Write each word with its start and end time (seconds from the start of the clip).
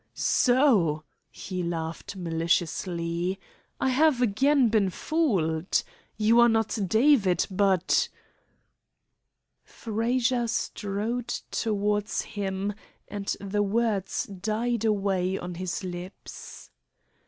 "So," 0.15 1.03
he 1.29 1.61
laughed 1.61 2.15
maliciously, 2.15 3.39
"I 3.79 3.89
have 3.89 4.19
again 4.19 4.69
been 4.69 4.89
fooled. 4.89 5.83
You 6.17 6.39
are 6.39 6.49
not 6.49 6.75
David, 6.87 7.45
but" 7.51 8.09
Frazer 9.63 10.47
strode 10.47 11.27
towards 11.51 12.21
him, 12.23 12.73
and 13.09 13.27
the 13.39 13.61
words 13.61 14.23
died 14.25 14.85
away 14.85 15.37
on 15.37 15.53
his 15.53 15.83
lips. 15.83 16.71